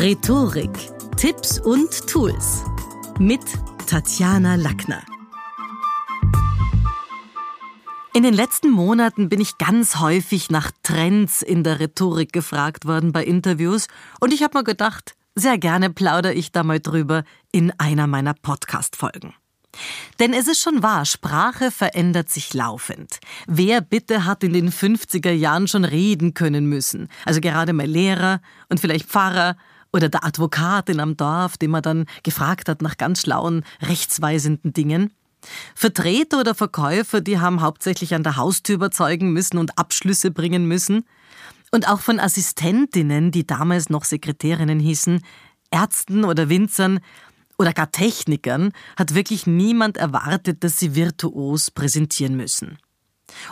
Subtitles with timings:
[0.00, 0.70] Rhetorik,
[1.16, 2.62] Tipps und Tools
[3.18, 3.40] mit
[3.88, 5.02] Tatjana Lackner.
[8.14, 13.10] In den letzten Monaten bin ich ganz häufig nach Trends in der Rhetorik gefragt worden
[13.10, 13.88] bei Interviews
[14.20, 18.34] und ich habe mir gedacht, sehr gerne plaudere ich da mal drüber in einer meiner
[18.34, 19.34] Podcast-Folgen.
[20.20, 23.18] Denn es ist schon wahr, Sprache verändert sich laufend.
[23.48, 27.08] Wer bitte hat in den 50er Jahren schon reden können müssen?
[27.24, 29.56] Also gerade mal Lehrer und vielleicht Pfarrer
[29.92, 35.12] oder der Advokatin am Dorf, den man dann gefragt hat nach ganz schlauen, rechtsweisenden Dingen.
[35.74, 41.04] Vertreter oder Verkäufer, die haben hauptsächlich an der Haustür überzeugen müssen und Abschlüsse bringen müssen.
[41.70, 45.22] Und auch von Assistentinnen, die damals noch Sekretärinnen hießen,
[45.70, 47.00] Ärzten oder Winzern,
[47.58, 52.78] oder gar Technikern hat wirklich niemand erwartet, dass sie virtuos präsentieren müssen.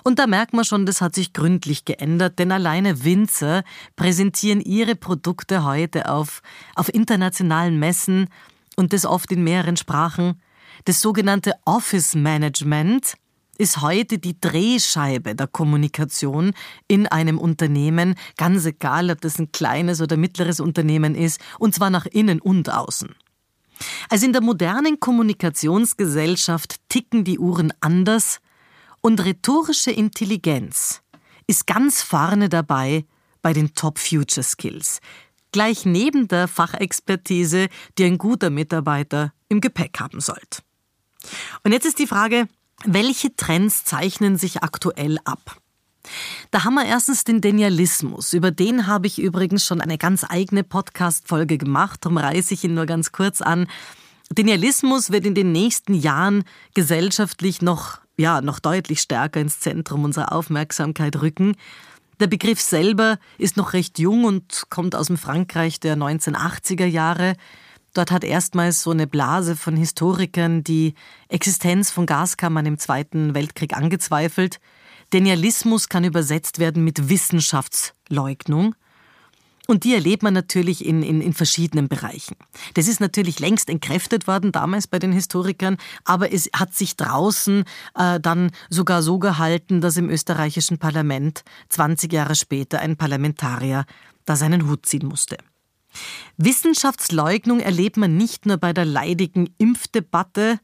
[0.05, 3.63] Und da merkt man schon, das hat sich gründlich geändert, denn alleine Winzer
[3.97, 6.43] präsentieren ihre Produkte heute auf,
[6.75, 8.29] auf internationalen Messen
[8.77, 10.41] und das oft in mehreren Sprachen.
[10.85, 13.15] Das sogenannte Office Management
[13.59, 16.53] ist heute die Drehscheibe der Kommunikation
[16.89, 21.91] in einem Unternehmen, ganz egal, ob das ein kleines oder mittleres Unternehmen ist, und zwar
[21.91, 23.15] nach innen und außen.
[24.09, 28.41] Also in der modernen Kommunikationsgesellschaft ticken die Uhren anders
[29.07, 31.01] und rhetorische Intelligenz
[31.47, 33.05] ist ganz vorne dabei
[33.41, 34.99] bei den Top Future Skills,
[35.53, 37.69] gleich neben der Fachexpertise,
[37.99, 40.63] die ein guter Mitarbeiter im Gepäck haben sollte.
[41.63, 42.49] Und jetzt ist die Frage,
[42.85, 45.61] welche Trends zeichnen sich aktuell ab?
[46.51, 48.33] Da haben wir erstens den Denialismus.
[48.33, 52.01] Über den habe ich übrigens schon eine ganz eigene Podcast-Folge gemacht.
[52.05, 53.69] Darum reiße ich ihn nur ganz kurz an.
[54.33, 56.43] Denialismus wird in den nächsten Jahren
[56.75, 61.57] gesellschaftlich noch, ja, noch deutlich stärker ins Zentrum unserer Aufmerksamkeit rücken.
[62.19, 67.35] Der Begriff selber ist noch recht jung und kommt aus dem Frankreich der 1980er Jahre.
[67.93, 70.95] Dort hat erstmals so eine Blase von Historikern die
[71.29, 74.61] Existenz von Gaskammern im Zweiten Weltkrieg angezweifelt.
[75.13, 78.75] Denialismus kann übersetzt werden mit Wissenschaftsleugnung.
[79.67, 82.37] Und die erlebt man natürlich in, in, in verschiedenen Bereichen.
[82.75, 87.65] Das ist natürlich längst entkräftet worden, damals bei den Historikern, aber es hat sich draußen
[87.95, 93.85] äh, dann sogar so gehalten, dass im österreichischen Parlament 20 Jahre später ein Parlamentarier
[94.25, 95.37] da seinen Hut ziehen musste.
[96.37, 100.61] Wissenschaftsleugnung erlebt man nicht nur bei der leidigen Impfdebatte,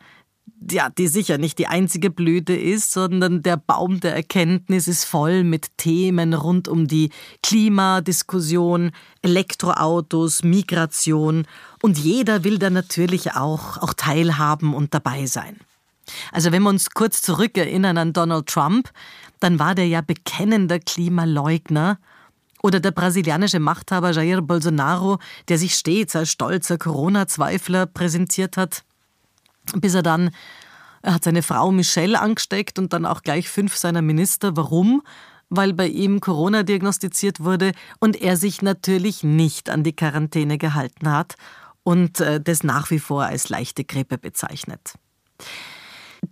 [0.70, 5.44] ja, die sicher nicht die einzige Blüte ist, sondern der Baum der Erkenntnis ist voll
[5.44, 7.10] mit Themen rund um die
[7.42, 11.46] Klimadiskussion, Elektroautos, Migration.
[11.82, 15.56] Und jeder will da natürlich auch, auch teilhaben und dabei sein.
[16.32, 18.90] Also wenn wir uns kurz zurückerinnern an Donald Trump,
[19.40, 21.98] dann war der ja bekennender Klimaleugner.
[22.62, 25.18] Oder der brasilianische Machthaber Jair Bolsonaro,
[25.48, 28.84] der sich stets als stolzer Corona-Zweifler präsentiert hat
[29.80, 30.30] bis er dann,
[31.02, 34.56] er hat seine Frau Michelle angesteckt und dann auch gleich fünf seiner Minister.
[34.56, 35.02] Warum?
[35.50, 41.10] Weil bei ihm Corona diagnostiziert wurde und er sich natürlich nicht an die Quarantäne gehalten
[41.10, 41.34] hat
[41.82, 44.94] und äh, das nach wie vor als leichte Grippe bezeichnet.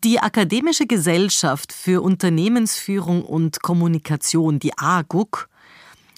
[0.05, 5.50] Die Akademische Gesellschaft für Unternehmensführung und Kommunikation, die AGUK,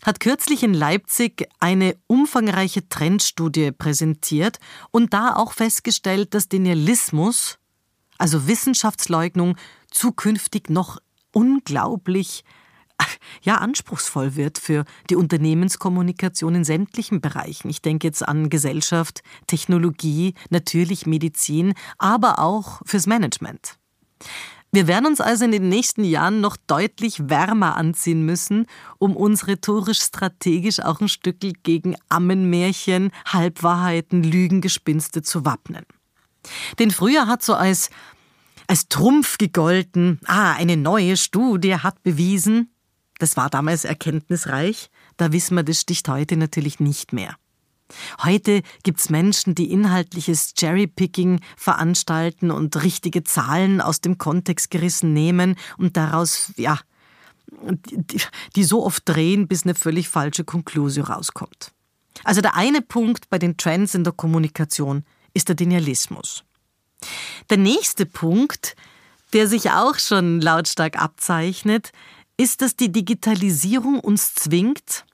[0.04, 4.58] hat kürzlich in Leipzig eine umfangreiche Trendstudie präsentiert
[4.90, 7.58] und da auch festgestellt, dass Denialismus,
[8.18, 9.56] also Wissenschaftsleugnung,
[9.90, 10.98] zukünftig noch
[11.32, 12.44] unglaublich
[13.42, 17.70] ja, anspruchsvoll wird für die Unternehmenskommunikation in sämtlichen Bereichen.
[17.70, 23.78] Ich denke jetzt an Gesellschaft, Technologie, natürlich Medizin, aber auch fürs Management.
[24.74, 28.66] Wir werden uns also in den nächsten Jahren noch deutlich wärmer anziehen müssen,
[28.98, 35.84] um uns rhetorisch-strategisch auch ein Stück gegen Ammenmärchen, Halbwahrheiten, Lügengespinste zu wappnen.
[36.78, 37.90] Denn früher hat so als,
[38.66, 42.72] als Trumpf gegolten, ah, eine neue Studie hat bewiesen,
[43.18, 47.36] das war damals erkenntnisreich, da wissen wir, das sticht heute natürlich nicht mehr.
[48.22, 55.56] Heute gibt's Menschen, die inhaltliches Cherrypicking veranstalten und richtige Zahlen aus dem Kontext gerissen nehmen
[55.78, 56.78] und daraus, ja,
[57.46, 58.20] die,
[58.56, 61.72] die so oft drehen, bis eine völlig falsche Konklusion rauskommt.
[62.24, 65.04] Also der eine Punkt bei den Trends in der Kommunikation
[65.34, 66.44] ist der Denialismus.
[67.50, 68.76] Der nächste Punkt,
[69.32, 71.92] der sich auch schon lautstark abzeichnet,
[72.36, 75.04] ist, dass die Digitalisierung uns zwingt,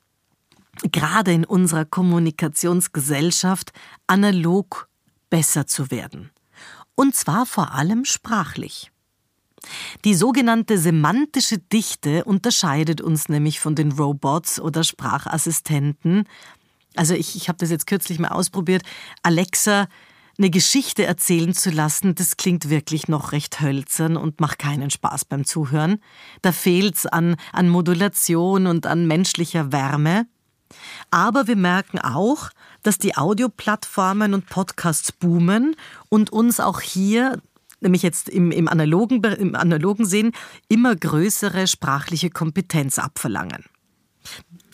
[0.93, 3.73] gerade in unserer Kommunikationsgesellschaft
[4.07, 4.89] analog
[5.31, 6.31] besser zu werden.
[6.95, 8.91] Und zwar vor allem sprachlich.
[10.05, 16.25] Die sogenannte semantische Dichte unterscheidet uns nämlich von den Robots oder Sprachassistenten.
[16.95, 18.83] Also ich, ich habe das jetzt kürzlich mal ausprobiert.
[19.23, 19.89] Alexa
[20.39, 25.25] eine Geschichte erzählen zu lassen, das klingt wirklich noch recht hölzern und macht keinen Spaß
[25.25, 26.01] beim Zuhören.
[26.43, 30.27] Da fehlt's an, an Modulation und an menschlicher Wärme.
[31.11, 32.51] Aber wir merken auch,
[32.83, 35.77] dass die Audioplattformen und Podcasts boomen
[36.09, 37.41] und uns auch hier,
[37.81, 40.33] nämlich jetzt im, im, analogen, im analogen Sinn,
[40.69, 43.65] immer größere sprachliche Kompetenz abverlangen.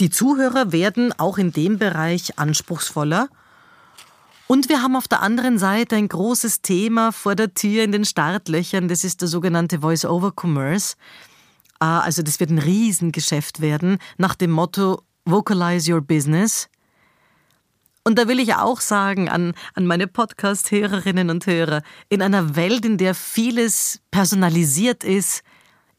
[0.01, 3.29] Die Zuhörer werden auch in dem Bereich anspruchsvoller
[4.47, 8.05] und wir haben auf der anderen Seite ein großes Thema vor der Tür in den
[8.05, 8.89] Startlöchern.
[8.89, 10.97] Das ist der sogenannte Voice-over-Commerce.
[11.79, 16.69] Ah, also das wird ein Riesengeschäft werden nach dem Motto Vocalize Your Business.
[18.05, 22.85] Und da will ich auch sagen an, an meine Podcast-Hörerinnen und Hörer, in einer Welt,
[22.85, 25.43] in der vieles personalisiert ist,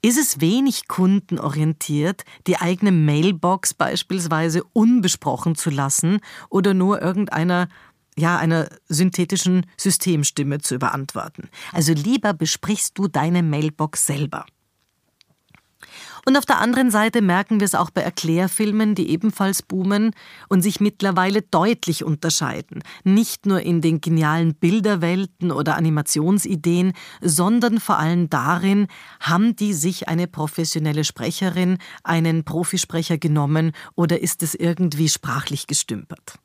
[0.03, 6.19] ist es wenig kundenorientiert, die eigene Mailbox beispielsweise unbesprochen zu lassen
[6.49, 7.69] oder nur irgendeiner
[8.17, 11.49] ja, einer synthetischen Systemstimme zu überantworten.
[11.73, 14.45] Also lieber besprichst du deine Mailbox selber.
[16.27, 20.11] Und auf der anderen Seite merken wir es auch bei Erklärfilmen, die ebenfalls boomen
[20.49, 22.81] und sich mittlerweile deutlich unterscheiden.
[23.03, 28.87] Nicht nur in den genialen Bilderwelten oder Animationsideen, sondern vor allem darin,
[29.19, 36.39] haben die sich eine professionelle Sprecherin, einen Profisprecher genommen oder ist es irgendwie sprachlich gestümpert?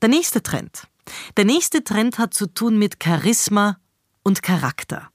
[0.00, 0.86] Der nächste Trend.
[1.36, 3.78] Der nächste Trend hat zu tun mit Charisma
[4.22, 5.11] und Charakter.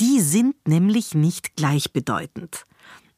[0.00, 2.64] Die sind nämlich nicht gleichbedeutend.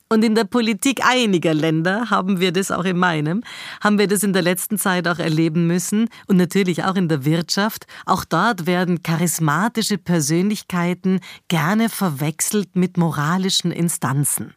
[0.09, 3.43] Und in der Politik einiger Länder haben wir das auch in meinem,
[3.81, 7.25] haben wir das in der letzten Zeit auch erleben müssen und natürlich auch in der
[7.25, 7.87] Wirtschaft.
[8.05, 14.53] Auch dort werden charismatische Persönlichkeiten gerne verwechselt mit moralischen Instanzen.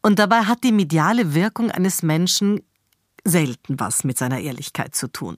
[0.00, 2.60] Und dabei hat die mediale Wirkung eines Menschen
[3.24, 5.36] selten was mit seiner Ehrlichkeit zu tun.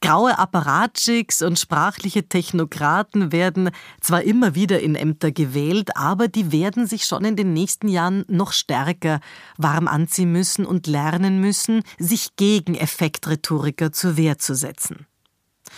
[0.00, 3.70] Graue Apparatschicks und sprachliche Technokraten werden
[4.00, 8.24] zwar immer wieder in Ämter gewählt, aber die werden sich schon in den nächsten Jahren
[8.28, 9.20] noch stärker
[9.56, 15.06] warm anziehen müssen und lernen müssen, sich gegen Effektrhetoriker zur Wehr zu setzen.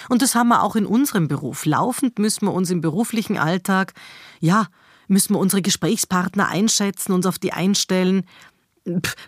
[0.09, 1.67] Und das haben wir auch in unserem Beruf.
[1.67, 3.95] Laufend müssen wir uns im beruflichen Alltag,
[4.39, 4.69] ja,
[5.09, 8.25] müssen wir unsere Gesprächspartner einschätzen, uns auf die einstellen,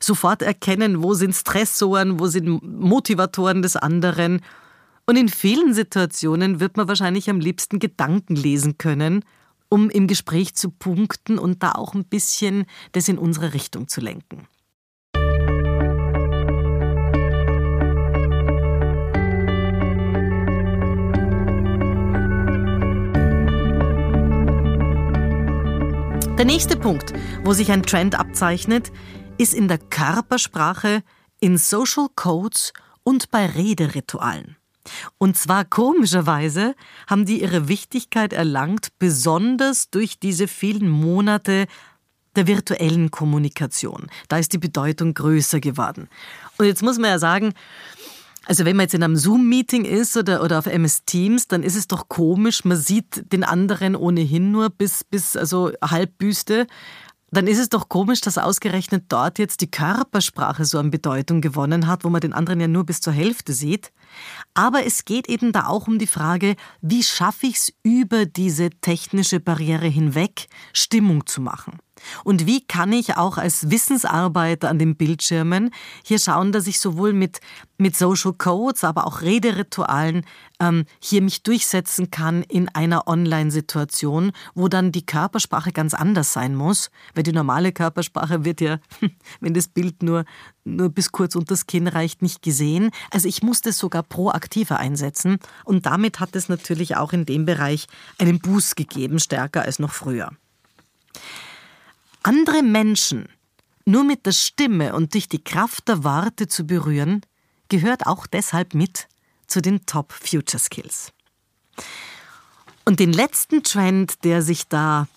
[0.00, 4.40] sofort erkennen, wo sind Stressoren, wo sind Motivatoren des anderen.
[5.06, 9.25] Und in vielen Situationen wird man wahrscheinlich am liebsten Gedanken lesen können,
[9.69, 14.00] um im Gespräch zu punkten und da auch ein bisschen das in unsere Richtung zu
[14.00, 14.46] lenken.
[26.43, 27.12] Der nächste Punkt,
[27.44, 28.90] wo sich ein Trend abzeichnet,
[29.38, 31.02] ist in der Körpersprache,
[31.40, 34.56] in Social Codes und bei Rederitualen.
[35.19, 36.75] Und zwar komischerweise
[37.06, 41.67] haben die ihre Wichtigkeit erlangt, besonders durch diese vielen Monate
[42.37, 44.06] der virtuellen Kommunikation.
[44.29, 46.08] Da ist die Bedeutung größer geworden.
[46.58, 47.52] Und jetzt muss man ja sagen,
[48.46, 51.76] also wenn man jetzt in einem Zoom-Meeting ist oder, oder auf MS Teams, dann ist
[51.76, 56.67] es doch komisch, man sieht den anderen ohnehin nur bis, bis also Halbbüste
[57.32, 61.87] dann ist es doch komisch, dass ausgerechnet dort jetzt die Körpersprache so an Bedeutung gewonnen
[61.87, 63.90] hat, wo man den anderen ja nur bis zur Hälfte sieht.
[64.52, 68.68] Aber es geht eben da auch um die Frage, wie schaffe ich es über diese
[68.68, 71.78] technische Barriere hinweg, Stimmung zu machen.
[72.25, 75.71] Und wie kann ich auch als Wissensarbeiter an den Bildschirmen
[76.04, 77.40] hier schauen, dass ich sowohl mit,
[77.78, 80.25] mit Social Codes, aber auch Rederitualen
[80.61, 86.54] ähm, hier mich durchsetzen kann in einer Online-Situation, wo dann die Körpersprache ganz anders sein
[86.54, 88.78] muss, weil die normale Körpersprache wird ja,
[89.40, 90.25] wenn das Bild nur,
[90.64, 92.90] nur bis kurz unter das Kinn reicht, nicht gesehen.
[93.11, 97.44] Also ich muss das sogar proaktiver einsetzen und damit hat es natürlich auch in dem
[97.44, 97.87] Bereich
[98.18, 100.30] einen Boost gegeben, stärker als noch früher.
[102.23, 103.29] Andere Menschen
[103.85, 107.23] nur mit der Stimme und durch die Kraft der Worte zu berühren,
[107.69, 109.09] gehört auch deshalb mit
[109.47, 111.12] zu den Top Future Skills.
[112.85, 115.09] Und den letzten Trend, der sich da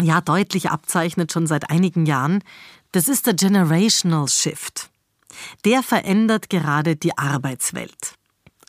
[0.00, 2.42] ja deutlich abzeichnet schon seit einigen Jahren,
[2.92, 4.90] das ist der Generational Shift.
[5.64, 8.14] Der verändert gerade die Arbeitswelt.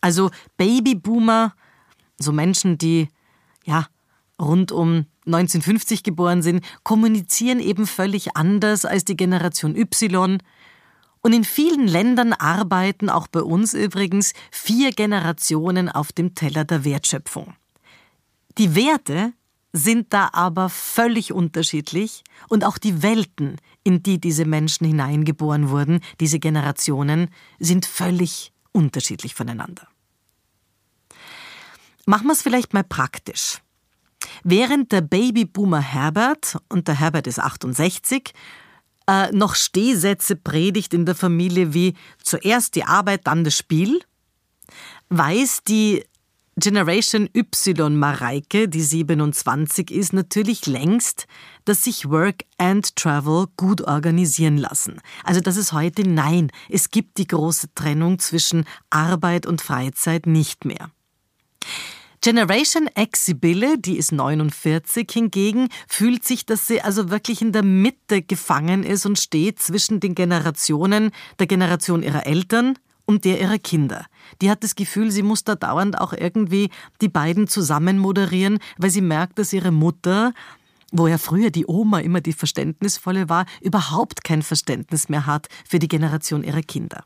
[0.02, 1.54] Also Babyboomer,
[2.18, 3.10] so Menschen, die
[3.66, 3.88] ja
[4.40, 10.38] rund um 1950 geboren sind, kommunizieren eben völlig anders als die Generation Y.
[11.22, 16.86] Und in vielen Ländern arbeiten, auch bei uns übrigens, vier Generationen auf dem Teller der
[16.86, 17.54] Wertschöpfung.
[18.58, 19.34] Die Werte,
[19.72, 26.00] sind da aber völlig unterschiedlich und auch die Welten, in die diese Menschen hineingeboren wurden,
[26.20, 27.30] diese Generationen,
[27.60, 29.88] sind völlig unterschiedlich voneinander.
[32.06, 33.60] Machen wir es vielleicht mal praktisch.
[34.44, 38.34] Während der Babyboomer Herbert, und der Herbert ist 68,
[39.08, 44.00] äh, noch Stehsätze predigt in der Familie wie zuerst die Arbeit, dann das Spiel,
[45.10, 46.04] weiß die
[46.60, 51.26] Generation Y Mareike, die 27 ist, natürlich längst,
[51.66, 55.00] dass sich Work and Travel gut organisieren lassen.
[55.24, 60.66] Also dass es heute nein, es gibt die große Trennung zwischen Arbeit und Freizeit nicht
[60.66, 60.92] mehr.
[62.22, 67.64] Generation X Sibylle, die ist 49 hingegen, fühlt sich, dass sie also wirklich in der
[67.64, 73.58] Mitte gefangen ist und steht zwischen den Generationen, der Generation ihrer Eltern und der ihrer
[73.58, 74.06] Kinder.
[74.42, 78.90] Die hat das Gefühl, sie muss da dauernd auch irgendwie die beiden zusammen moderieren, weil
[78.90, 80.34] sie merkt, dass ihre Mutter
[80.92, 85.78] wo ja früher die Oma immer die Verständnisvolle war, überhaupt kein Verständnis mehr hat für
[85.78, 87.04] die Generation ihrer Kinder.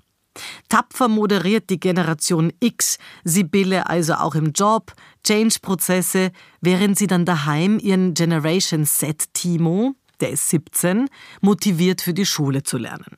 [0.69, 7.79] Tapfer moderiert die Generation X Sibylle also auch im Job, Change-Prozesse, während sie dann daheim
[7.79, 11.09] ihren Generation Z Timo, der ist 17,
[11.41, 13.17] motiviert für die Schule zu lernen.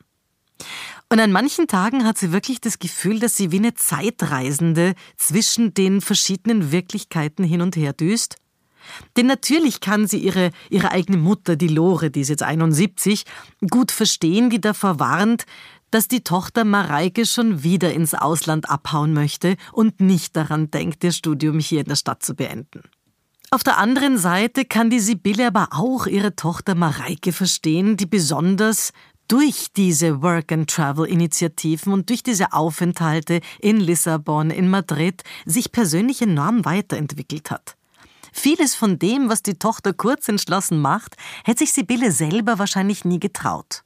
[1.10, 5.74] Und an manchen Tagen hat sie wirklich das Gefühl, dass sie wie eine Zeitreisende zwischen
[5.74, 8.38] den verschiedenen Wirklichkeiten hin und her düst.
[9.18, 13.26] Denn natürlich kann sie ihre, ihre eigene Mutter, die Lore, die ist jetzt 71,
[13.70, 15.46] gut verstehen, die davor warnt,
[15.96, 21.14] dass die Tochter Mareike schon wieder ins Ausland abhauen möchte und nicht daran denkt, ihr
[21.14, 22.82] Studium hier in der Stadt zu beenden.
[23.50, 28.92] Auf der anderen Seite kann die Sibylle aber auch ihre Tochter Mareike verstehen, die besonders
[29.30, 37.52] durch diese Work-and-Travel-Initiativen und durch diese Aufenthalte in Lissabon, in Madrid sich persönlich enorm weiterentwickelt
[37.52, 37.78] hat.
[38.34, 43.22] Vieles von dem, was die Tochter kurz entschlossen macht, hätte sich Sibylle selber wahrscheinlich nie
[43.22, 43.86] getraut.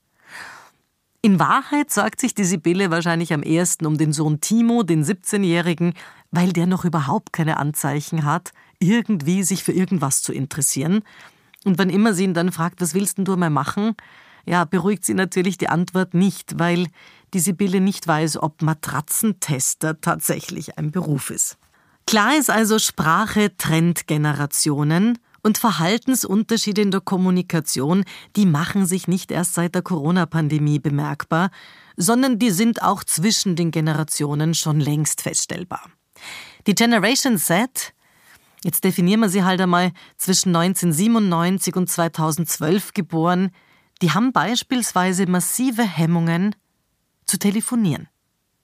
[1.21, 5.93] In Wahrheit sorgt sich die Sibylle wahrscheinlich am ersten um den Sohn Timo, den 17-Jährigen,
[6.31, 11.01] weil der noch überhaupt keine Anzeichen hat, irgendwie sich für irgendwas zu interessieren.
[11.65, 13.95] Und wann immer sie ihn dann fragt, was willst denn du mal machen?
[14.45, 16.87] Ja, beruhigt sie natürlich die Antwort nicht, weil
[17.33, 21.57] die Sibylle nicht weiß, ob Matratzentester tatsächlich ein Beruf ist.
[22.07, 28.03] Klar ist also, Sprache trennt Generationen und Verhaltensunterschiede in der Kommunikation,
[28.35, 31.51] die machen sich nicht erst seit der Corona-Pandemie bemerkbar,
[31.97, 35.89] sondern die sind auch zwischen den Generationen schon längst feststellbar.
[36.67, 37.93] Die Generation Z,
[38.63, 43.51] jetzt definieren wir sie halt einmal, zwischen 1997 und 2012 geboren,
[44.01, 46.55] die haben beispielsweise massive Hemmungen
[47.25, 48.07] zu telefonieren.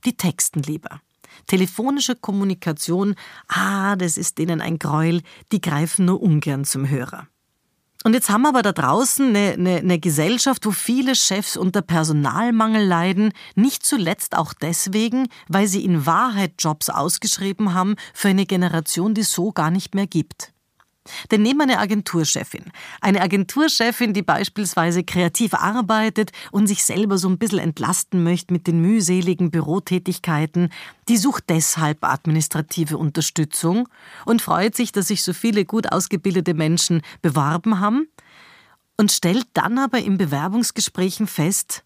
[0.05, 1.01] Die texten lieber.
[1.47, 3.15] Telefonische Kommunikation,
[3.47, 7.27] ah, das ist denen ein Gräuel, die greifen nur ungern zum Hörer.
[8.05, 11.81] Und jetzt haben wir aber da draußen eine, eine, eine, Gesellschaft, wo viele Chefs unter
[11.81, 18.45] Personalmangel leiden, nicht zuletzt auch deswegen, weil sie in Wahrheit Jobs ausgeschrieben haben für eine
[18.45, 20.54] Generation, die es so gar nicht mehr gibt.
[21.31, 22.71] Denn nehmen wir eine Agenturchefin.
[23.01, 28.67] Eine Agenturchefin, die beispielsweise kreativ arbeitet und sich selber so ein bisschen entlasten möchte mit
[28.67, 30.69] den mühseligen Bürotätigkeiten,
[31.07, 33.87] die sucht deshalb administrative Unterstützung
[34.25, 38.07] und freut sich, dass sich so viele gut ausgebildete Menschen beworben haben
[38.97, 41.83] und stellt dann aber in Bewerbungsgesprächen fest,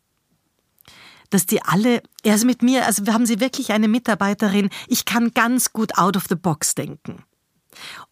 [1.30, 5.74] dass die alle, also mit mir, also haben sie wirklich eine Mitarbeiterin, ich kann ganz
[5.74, 7.24] gut out of the box denken.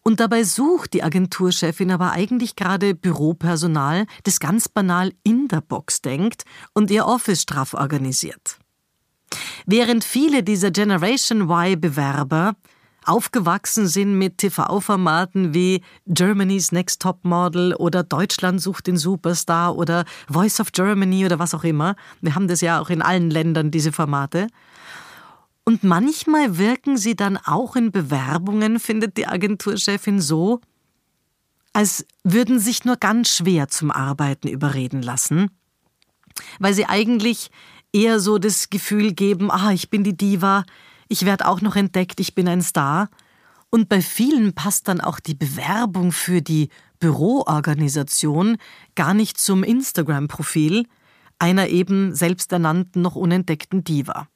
[0.02, 6.02] Und dabei sucht die Agenturchefin aber eigentlich gerade Büropersonal, das ganz banal in der Box
[6.02, 6.44] denkt
[6.74, 8.58] und ihr Office straff organisiert.
[9.66, 12.54] Während viele dieser Generation Y-Bewerber
[13.04, 20.04] aufgewachsen sind mit TV-Formaten wie Germany's Next Top Model oder Deutschland sucht den Superstar oder
[20.28, 21.96] Voice of Germany oder was auch immer.
[22.20, 24.48] Wir haben das ja auch in allen Ländern, diese Formate.
[25.68, 30.62] Und manchmal wirken sie dann auch in Bewerbungen, findet die Agenturchefin so,
[31.74, 35.50] als würden sich nur ganz schwer zum Arbeiten überreden lassen,
[36.58, 37.50] weil sie eigentlich
[37.92, 40.64] eher so das Gefühl geben, ah, ich bin die Diva,
[41.06, 43.10] ich werde auch noch entdeckt, ich bin ein Star.
[43.68, 48.56] Und bei vielen passt dann auch die Bewerbung für die Büroorganisation
[48.94, 50.86] gar nicht zum Instagram-Profil
[51.38, 54.28] einer eben selbsternannten noch unentdeckten Diva.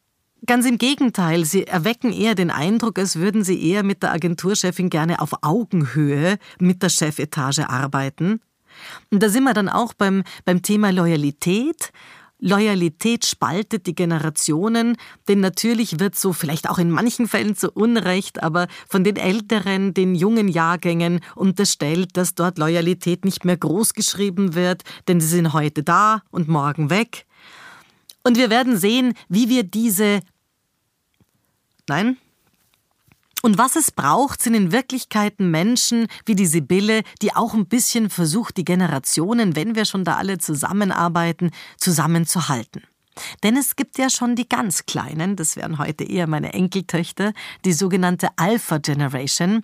[0.45, 4.91] Ganz im Gegenteil, sie erwecken eher den Eindruck, als würden sie eher mit der Agenturchefin
[4.91, 8.41] gerne auf Augenhöhe mit der Chefetage arbeiten.
[9.13, 11.93] Und da sind wir dann auch beim, beim Thema Loyalität.
[12.41, 14.97] Loyalität spaltet die Generationen,
[15.29, 19.95] denn natürlich wird so vielleicht auch in manchen Fällen zu Unrecht, aber von den älteren,
[19.95, 25.53] den jungen Jahrgängen unterstellt, dass dort Loyalität nicht mehr groß geschrieben wird, denn sie sind
[25.53, 27.27] heute da und morgen weg.
[28.25, 30.21] Und wir werden sehen, wie wir diese
[31.93, 32.17] Nein,
[33.43, 38.09] und was es braucht, sind in Wirklichkeit Menschen wie die Sibylle, die auch ein bisschen
[38.09, 42.85] versucht, die Generationen, wenn wir schon da alle zusammenarbeiten, zusammenzuhalten.
[43.43, 47.35] Denn es gibt ja schon die ganz Kleinen, das wären heute eher meine Enkeltöchter,
[47.67, 49.63] die sogenannte Alpha Generation.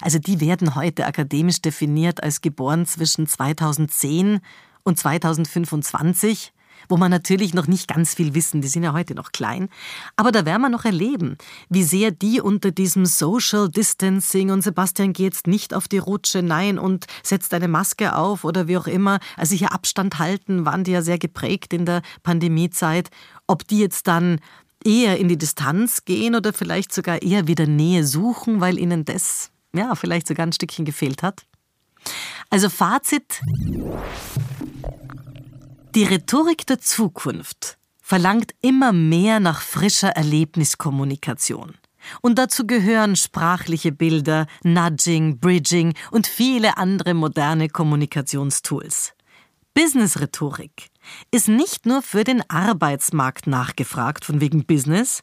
[0.00, 4.38] Also die werden heute akademisch definiert als geboren zwischen 2010
[4.84, 6.52] und 2025
[6.88, 9.68] wo man natürlich noch nicht ganz viel wissen, die sind ja heute noch klein,
[10.16, 11.36] aber da werden wir noch erleben,
[11.68, 16.42] wie sehr die unter diesem Social Distancing und Sebastian geht jetzt nicht auf die Rutsche,
[16.42, 20.84] nein und setzt eine Maske auf oder wie auch immer, also hier Abstand halten, waren
[20.84, 23.10] die ja sehr geprägt in der Pandemiezeit,
[23.46, 24.40] ob die jetzt dann
[24.84, 29.50] eher in die Distanz gehen oder vielleicht sogar eher wieder Nähe suchen, weil ihnen das
[29.74, 31.44] ja vielleicht sogar ein Stückchen gefehlt hat.
[32.50, 33.42] Also Fazit,
[35.96, 41.74] die Rhetorik der Zukunft verlangt immer mehr nach frischer Erlebniskommunikation.
[42.20, 49.14] Und dazu gehören sprachliche Bilder, Nudging, Bridging und viele andere moderne Kommunikationstools.
[49.72, 50.88] Business-Rhetorik
[51.30, 55.22] ist nicht nur für den Arbeitsmarkt nachgefragt, von wegen Business,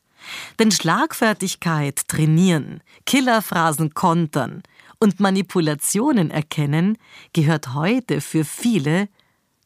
[0.57, 4.63] denn Schlagfertigkeit trainieren, Killerphrasen kontern
[4.99, 6.97] und Manipulationen erkennen
[7.31, 9.07] gehört heute für viele